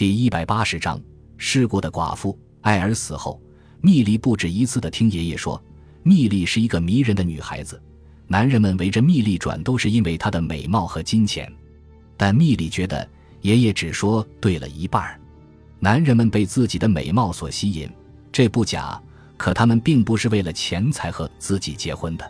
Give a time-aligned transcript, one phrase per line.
[0.00, 0.98] 第一百八十章，
[1.36, 3.38] 事故的寡妇艾尔死后，
[3.82, 5.62] 蜜莉不止一次的听爷爷说，
[6.02, 7.78] 蜜莉是一个迷人的女孩子，
[8.26, 11.52] 男人们围着蜜莉转都是因为她的美貌和金钱。
[12.16, 13.06] 但蜜莉觉得
[13.42, 15.20] 爷爷只说对了一半，
[15.78, 17.86] 男人们被自己的美貌所吸引，
[18.32, 18.98] 这不假，
[19.36, 22.26] 可他们并不是为了钱才和自己结婚的。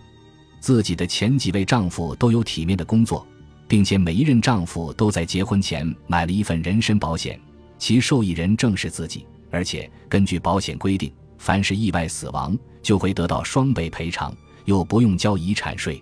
[0.59, 3.25] 自己的前几位丈夫都有体面的工作，
[3.69, 7.41] 并且每一任丈夫都在结婚前买了一份人身保险，
[7.81, 9.27] 其受益人正是自己。
[9.51, 14.33] 而且根据保险规定，凡是意外死亡就会得到双倍赔偿，
[14.67, 16.01] 又不用交遗产税。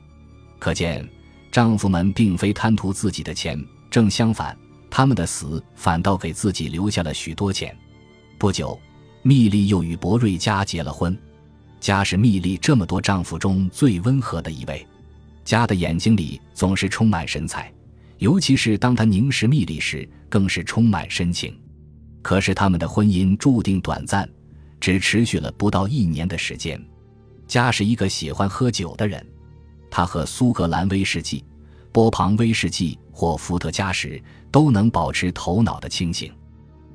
[0.59, 1.09] 可见，
[1.51, 3.59] 丈夫们并非贪图自己的钱，
[3.91, 4.55] 正相反，
[4.91, 7.75] 他们的死反倒给自己留下了许多钱。
[8.37, 8.79] 不久，
[9.23, 11.19] 蜜莉又与博瑞佳结了婚。
[11.81, 14.87] 家是蜜莉这么多丈夫中最温和的一位，
[15.45, 17.73] 家的眼睛里总是充满神采，
[18.19, 21.57] 尤其是当他凝视蜜莉时，更是充满深情。
[22.23, 24.29] 可是他们的婚姻注定短暂，
[24.81, 26.81] 只持续了不到一年的时间。
[27.47, 29.25] 家是一个喜欢喝酒的人，
[29.91, 31.45] 他喝苏格兰威士忌、
[31.93, 36.33] 波旁威士忌或伏特加时，都能保持头脑的清醒。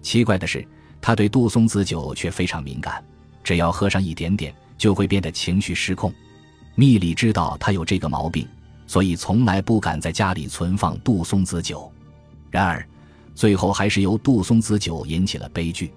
[0.01, 0.67] 奇怪的是，
[1.01, 3.03] 他对杜松子酒却非常敏感，
[3.43, 4.53] 只要喝上一点点。
[4.75, 6.13] 就会变得情绪失控。
[6.75, 8.45] 蜜里知道他有这个毛病，
[8.85, 11.89] 所以从来不敢在家里存放杜松子酒。
[12.49, 12.85] 然而，
[13.35, 15.91] 最后还是由杜松子酒引起了悲剧。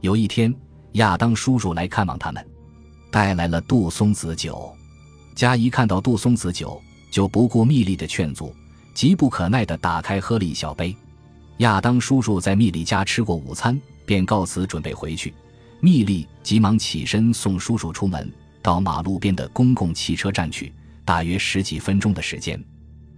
[0.00, 0.54] 有一天，
[0.92, 2.44] 亚当叔叔来看望他们，
[3.10, 4.72] 带来了杜松子酒。
[5.34, 8.54] 佳怡看到杜松子酒，就不顾蜜莉的劝阻，
[8.94, 10.94] 急不可耐地打开喝了一小杯。
[11.58, 15.34] 亚当叔叔在蜜莉家吃过午餐，便告辞准备回去。
[15.80, 18.30] 蜜莉急忙起身送叔叔出门，
[18.62, 20.72] 到马路边的公共汽车站去。
[21.04, 22.62] 大约十几分钟的时间，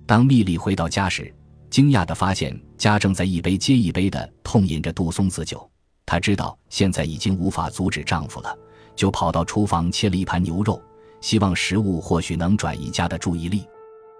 [0.06, 1.32] 当蜜莉回到家时，
[1.72, 5.66] 惊讶地发现家正在一杯接一杯地痛饮着杜松子酒。
[6.04, 8.54] 她知道现在已经无法阻止丈夫了，
[8.94, 10.78] 就跑到厨房切了一盘牛肉，
[11.22, 13.66] 希望食物或许能转移家的注意力。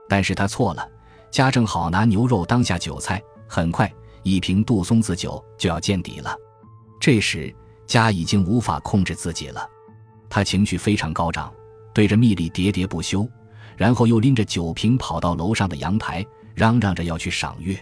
[0.08, 0.88] 但是她错了，
[1.30, 3.22] 家正好拿牛肉当下酒菜。
[3.46, 6.34] 很快，一瓶杜松子酒就要见底了。
[6.98, 7.54] 这时，
[7.86, 9.68] 家已经无法控制自己了，
[10.30, 11.52] 他情绪非常高涨，
[11.92, 13.28] 对着蜜莉喋喋不休，
[13.76, 17.78] 然后又拎着酒瓶跑到楼上的阳台，嚷嚷着要去赏月。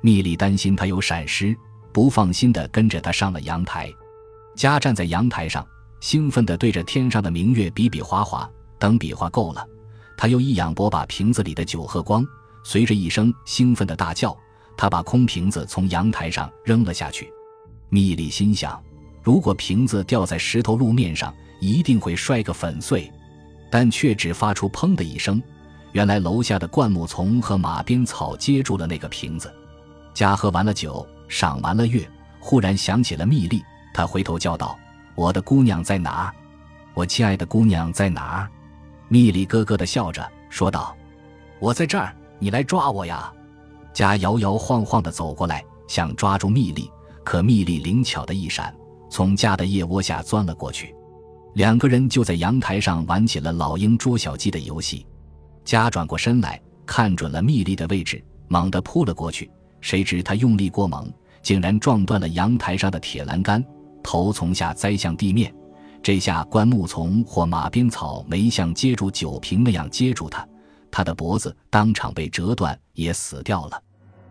[0.00, 1.56] 蜜莉担心他有闪失，
[1.92, 3.92] 不放心地跟着他上了阳台。
[4.56, 5.66] 家站在阳台上，
[6.00, 8.50] 兴奋地对着天上的明月比比划划。
[8.78, 9.66] 等比划够了，
[10.16, 12.24] 他又一仰脖把瓶子里的酒喝光。
[12.64, 14.36] 随着一声兴奋的大叫，
[14.76, 17.30] 他把空瓶子从阳台上扔了下去。
[17.90, 18.82] 蜜莉心想。
[19.22, 23.12] 如果瓶子掉在石头路面上，一定会摔个粉碎，
[23.70, 25.42] 但却只发出“砰”的一声。
[25.92, 29.52] 原来楼下的灌木丛和马鞭草接住了那个瓶子。
[30.14, 32.08] 家喝完了酒，赏完了月，
[32.38, 33.62] 忽然想起了蜜莉，
[33.92, 34.78] 他回头叫道
[35.14, 36.34] ：“我的姑娘在哪儿？
[36.94, 38.48] 我亲爱的姑娘在哪儿？”
[39.08, 40.96] 蜜莉咯咯的笑着说道
[41.58, 43.32] ：“我在这儿，你来抓我呀！”
[43.92, 46.88] 家摇摇晃晃的走过来，想抓住蜜莉，
[47.24, 48.72] 可蜜莉灵巧的一闪。
[49.08, 50.94] 从家的腋窝下钻了过去，
[51.54, 55.04] 两个人就在阳台上玩起了老鹰捉小鸡的游戏。
[55.70, 59.48] 家转过身来看准了蜜莉的位置，猛地扑了过去。
[59.80, 61.08] 谁知他用力过猛，
[61.42, 63.64] 竟然撞断了阳台上的铁栏杆，
[64.02, 65.54] 头从下栽向地面。
[66.02, 70.44] 这下灌木丛或马鞭草没像接住酒瓶那样接住他，
[70.90, 73.80] 他的脖子当场被折断，也死掉了。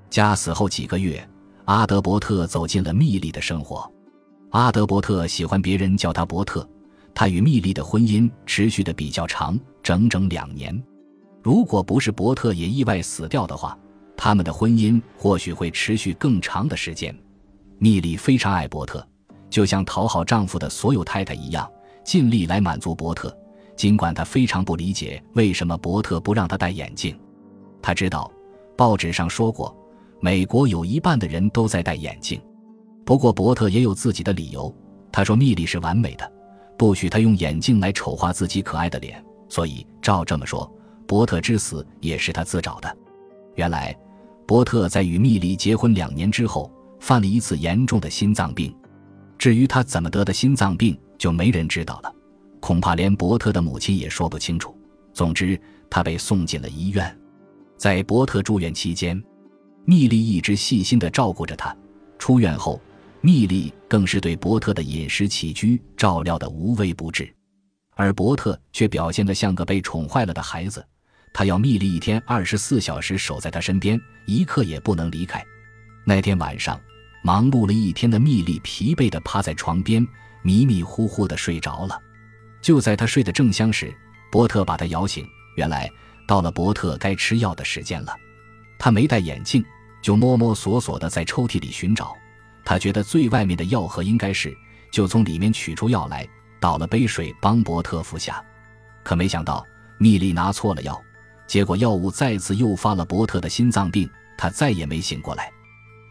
[0.09, 1.25] 家死后几个月，
[1.63, 3.89] 阿德伯特走进了蜜莉的生活。
[4.49, 6.69] 阿德伯特喜欢别人叫他伯特。
[7.15, 10.83] 他与蜜莉的婚姻持续的比较长，整整两年。
[11.41, 13.77] 如果不是伯特也意外死掉的话，
[14.17, 17.15] 他们的婚姻或许会持续更长的时间。
[17.77, 19.05] 蜜莉非常爱伯特，
[19.49, 21.69] 就像讨好丈夫的所有太太一样，
[22.03, 23.35] 尽力来满足伯特。
[23.77, 27.17] 尽管她非常不理解为什么伯特不让她戴眼镜。
[27.81, 28.29] 她知道，
[28.75, 29.73] 报纸上说过，
[30.19, 32.41] 美国有一半的人都在戴眼镜。
[33.05, 34.73] 不过伯特也有自己的理由。
[35.11, 36.31] 他说：“蜜莉是完美的，
[36.77, 39.23] 不许他用眼镜来丑化自己可爱的脸。
[39.47, 40.71] 所以照这么说，
[41.09, 42.97] 伯特之死也是他自找的。”
[43.57, 43.97] 原来，
[44.45, 48.73] 伯特在与蜜莉结婚两年之后，犯了一次严重的心脏病。
[49.35, 52.13] 至于他怎么得的心脏病，就没人知道了，
[52.59, 54.77] 恐怕连伯特的母亲也说不清楚。
[55.11, 55.59] 总之，
[55.89, 57.19] 他被送进了医院。
[57.75, 59.19] 在伯特住院期间，
[59.85, 61.75] 蜜莉一直细心地照顾着他。
[62.19, 62.79] 出院后，
[63.21, 67.33] 蜜莉更是对伯特的饮食起居照料得无微不至，
[67.95, 70.85] 而伯特却表现得像个被宠坏了的孩子。
[71.31, 75.43] 他要蜜莉一天二十四小时守在他身边，一刻也不能离开。
[76.05, 76.79] 那天晚上，
[77.23, 80.05] 忙碌了一天的蜜莉疲惫地趴在床边，
[80.41, 82.01] 迷迷糊糊地睡着了。
[82.61, 83.93] 就在他睡得正香时，
[84.31, 85.25] 伯特把他摇醒。
[85.55, 85.89] 原来
[86.27, 88.15] 到了伯特该吃药的时间了。
[88.77, 89.63] 他没戴眼镜，
[90.01, 92.15] 就摸摸索索地在抽屉里寻找。
[92.63, 94.55] 他觉得最外面的药盒应该是，
[94.91, 96.27] 就从里面取出药来，
[96.59, 98.43] 倒了杯水帮伯特服下。
[99.03, 99.65] 可没想到，
[99.97, 101.01] 蜜莉拿错了药，
[101.49, 104.07] 结果药物再次诱发了伯特的心脏病，
[104.37, 105.51] 他再也没醒过来。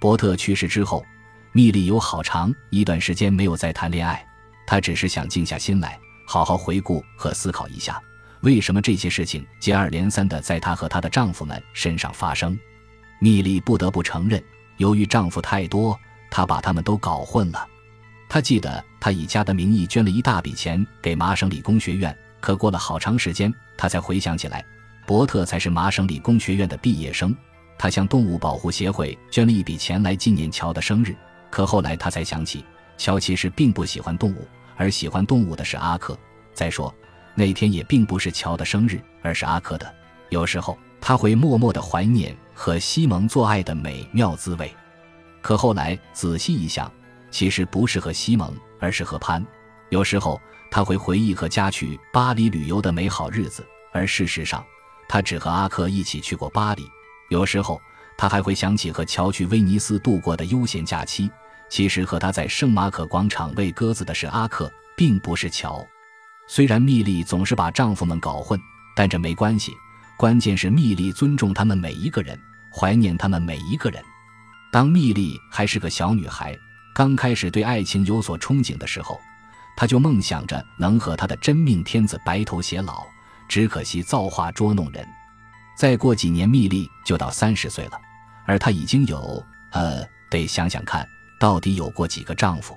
[0.01, 1.07] 伯特去世之后，
[1.53, 4.27] 蜜莉有好长一段时间没有再谈恋爱。
[4.67, 5.97] 她只是想静下心来，
[6.27, 8.03] 好好回顾和思考一下，
[8.41, 12.59] 为什么这些事情接二连三的在她和她的丈夫们身上发生。
[13.21, 14.43] 蜜莉不得不承认，
[14.79, 15.97] 由于丈夫太多，
[16.33, 17.65] 她把他们都搞混了。
[18.29, 24.65] 她记得她以家的名义捐了一大笔钱给麻省理工学院，可过了好长时间，她才回想起来，
[25.09, 27.35] 伯特才是麻省理工学院的毕业生。
[27.79, 31.17] 他向动物保护协会捐了一笔钱来纪念乔的生日，
[31.49, 32.63] 可后来他才想起，
[32.99, 34.47] 乔其实并不喜欢动物，
[34.77, 36.15] 而喜欢动物的是阿克。
[36.53, 36.95] 再说，
[37.35, 39.91] 那天也并不是乔的生日，而是阿克的。
[40.29, 44.71] 有时候他会默默地怀念和西蒙做爱的美妙滋味，
[45.41, 46.93] 可后来仔细一想，
[47.31, 49.43] 其实不是和西蒙，而是和潘。
[49.89, 50.39] 有时候
[50.71, 54.63] 他会回忆和家去巴黎旅游的美好日子，而事实上，
[55.09, 56.89] 他只和阿克一起去过巴黎。
[57.31, 57.81] 有时候，
[58.17, 61.31] 他还会想起和乔去威尼斯度过的悠闲假期。
[61.71, 65.87] 其实，和他在圣马可广场喂鸽子的是阿克，并不是乔。
[66.47, 68.59] 虽然蜜莉总是把丈夫们搞混，
[68.97, 69.73] 但这没关系。
[70.17, 72.41] 关键是蜜莉尊重他们每一个人，
[72.75, 74.03] 怀念他们每一个人。
[74.73, 76.57] 当蜜莉还是个小女孩，
[76.95, 79.21] 刚开始对爱情有所憧憬的时候，
[79.77, 83.07] 她就梦想着能和她的真命天子白头偕老。
[83.49, 85.07] 只可惜造化捉弄人。
[85.77, 88.01] 再过几年，蜜莉就到三十岁了，
[88.47, 89.45] 而她已经有……
[89.71, 91.07] 呃，得想想看，
[91.39, 92.77] 到底有过几个丈夫？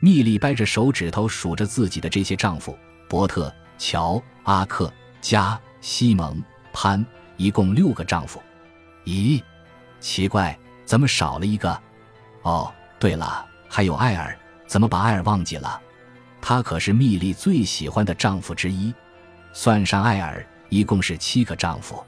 [0.00, 2.78] 蜜莉掰着手指头数着自己的这些丈夫：
[3.08, 6.42] 伯特、乔、阿克、加、西蒙、
[6.72, 7.04] 潘，
[7.36, 8.40] 一共六个丈夫。
[9.04, 9.42] 咦，
[9.98, 11.78] 奇怪，怎么少了一个？
[12.42, 15.80] 哦，对了，还有艾尔，怎么把艾尔忘记了？
[16.40, 18.94] 他可是蜜莉最喜欢的丈夫之一，
[19.52, 22.04] 算上艾尔，一共是七个丈夫。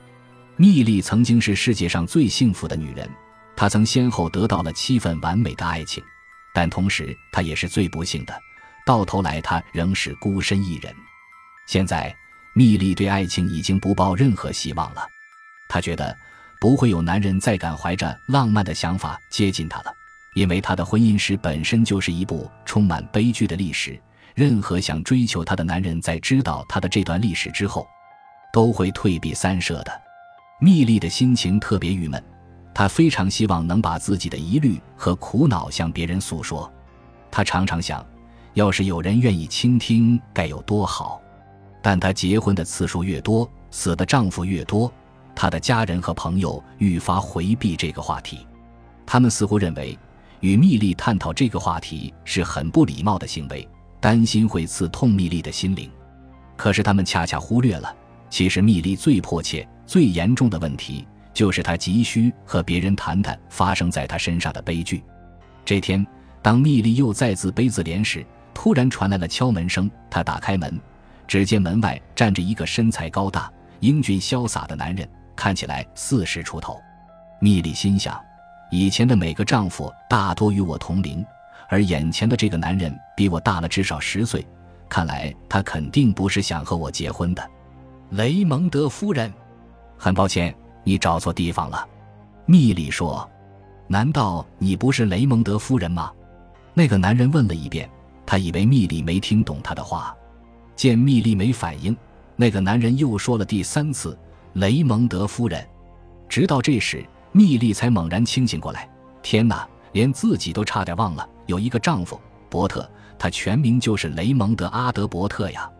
[0.56, 3.08] 蜜莉曾经是世界上最幸福的女人，
[3.56, 6.02] 她曾先后得到了七份完美的爱情，
[6.54, 8.38] 但同时她也是最不幸的，
[8.86, 10.94] 到头来她仍是孤身一人。
[11.66, 12.14] 现在，
[12.54, 15.06] 蜜莉对爱情已经不抱任何希望了，
[15.68, 16.16] 她觉得
[16.60, 19.92] 不会有男人再敢怀着浪漫的想法接近她了，
[20.34, 23.98] 因为她的婚姻史本身就是一部充满悲剧的历史。
[24.34, 27.86] 任何想追求她的男人在知道她的这段历史之后，
[28.52, 29.92] 都会退避三舍的。
[30.60, 32.22] 蜜莉的心情特别郁闷，
[32.74, 36.70] 她非常希望能把自己的疑虑和苦恼向别人诉说。
[37.30, 38.04] 她常常想，
[38.54, 41.20] 要是有人愿意倾听，该有多好。
[41.82, 44.92] 但她结婚的次数越多，死的丈夫越多，
[45.34, 48.46] 她的家人和朋友愈发回避这个话题。
[49.04, 49.98] 他们似乎认为，
[50.40, 53.68] 与蜜莉探讨这个话题是很不礼貌的行为，
[54.02, 55.88] 担心会刺痛蜜莉的心灵。
[56.56, 57.94] 可是他们恰恰忽略了，
[58.28, 59.66] 其实蜜莉最迫切。
[59.86, 65.04] 最严重的问题就是他急需和别人谈谈发生在他身上的悲剧。
[65.64, 66.04] 这天，
[66.40, 69.90] 当蜜莉又再次悲自怜时，突然传来了敲门声。
[70.10, 70.80] 他打开门，
[71.28, 76.80] 只见门外站着一个身材高大、英俊潇洒的男人，看起来四十出头。
[77.40, 78.18] 蜜莉心想：
[78.70, 81.24] 以前的每个丈夫大多与我同龄，
[81.72, 84.46] 而眼前的这个男人比我大了至少十岁，
[84.90, 87.50] 看来他肯定不是想和我结婚的。
[88.10, 89.32] 雷蒙德夫人。
[89.96, 91.88] 很抱歉，你找错地方了。”
[92.44, 93.26] 蜜莉说
[93.88, 96.12] ，“难道你不是雷蒙德夫人吗？”
[96.74, 97.88] 那个男人问了一遍，
[98.26, 100.14] 他以为蜜莉没听懂他的话。
[100.76, 101.96] 见蜜莉没反应，
[102.36, 104.18] 那个男人又说了第三次
[104.52, 105.66] ：“雷蒙德夫人。”
[106.28, 107.02] 直到这时，
[107.32, 108.86] 蜜莉才猛然清醒过来。
[109.22, 115.70] 天哪，连自己都差点忘了有一个丈夫伯特，他全名就是雷蒙德·阿德伯特呀。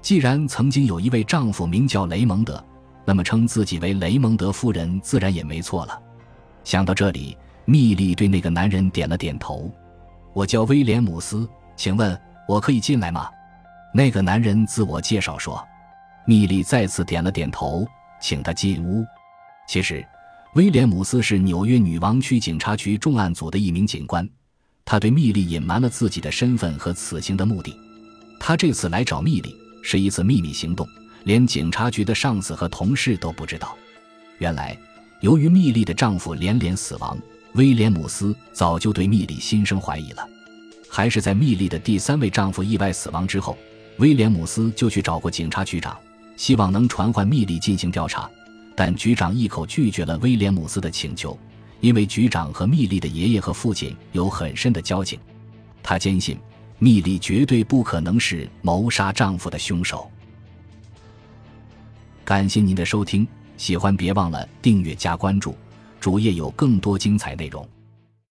[0.00, 2.62] 既然曾经有一位丈夫名叫雷蒙德。
[3.04, 6.00] 那么称自己为雷蒙德夫人，自然也没错了。
[6.62, 9.68] 想到这里，蜜莉对那个男人点了点头。
[10.32, 12.16] 我叫威廉姆斯，请问
[12.46, 13.28] 我可以进来吗？
[13.92, 15.60] 那个男人自我介绍说。
[16.24, 17.84] 蜜莉再次点了点头，
[18.20, 19.04] 请他进屋。
[19.66, 20.06] 其实，
[20.54, 24.24] 威廉姆斯是纽约女王区警察局重案组的一名警官。
[24.84, 27.76] 他对蜜莉隐瞒了自己的身份和此行的目的。
[28.40, 30.88] 他这次来找蜜莉是一次秘密行动。
[31.24, 33.76] 连警察局的上司和同事都不知道。
[34.38, 34.76] 原来，
[35.20, 37.16] 由于蜜莉的丈夫连连死亡，
[37.54, 40.28] 威廉姆斯早就对密莉心生怀疑了。
[40.88, 43.56] 还是在密莉的第三位丈夫意外死亡之后，
[43.98, 45.96] 威廉姆斯就去找过警察局长，
[46.36, 48.28] 希望能传唤密莉进行调查，
[48.74, 51.38] 但局长一口拒绝了威廉姆斯的请求，
[51.82, 55.18] 因为局长和密莉的爷爷和父亲有很深的交情，
[55.82, 56.38] 他坚信
[56.78, 60.08] 密莉绝对不可能是谋杀丈夫的凶手。
[62.24, 65.56] 感谢您的收听，喜欢别忘了订阅加关注，
[65.98, 67.68] 主页有更多精彩内容。